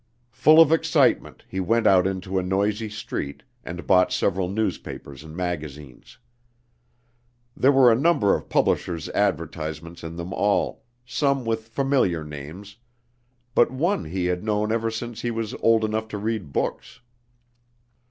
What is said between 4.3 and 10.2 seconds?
newspapers and magazines. There were a number of publishers' advertisements in